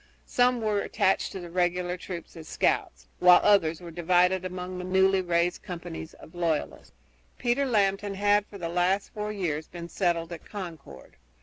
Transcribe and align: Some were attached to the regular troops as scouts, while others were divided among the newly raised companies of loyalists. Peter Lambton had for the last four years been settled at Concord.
Some 0.25 0.61
were 0.61 0.79
attached 0.81 1.31
to 1.31 1.39
the 1.39 1.51
regular 1.51 1.95
troops 1.95 2.35
as 2.35 2.47
scouts, 2.47 3.05
while 3.19 3.39
others 3.43 3.81
were 3.81 3.91
divided 3.91 4.43
among 4.43 4.79
the 4.79 4.83
newly 4.83 5.21
raised 5.21 5.61
companies 5.61 6.15
of 6.15 6.33
loyalists. 6.33 6.93
Peter 7.37 7.67
Lambton 7.67 8.15
had 8.15 8.47
for 8.47 8.57
the 8.57 8.67
last 8.67 9.11
four 9.13 9.31
years 9.31 9.67
been 9.67 9.89
settled 9.89 10.31
at 10.33 10.43
Concord. 10.43 11.17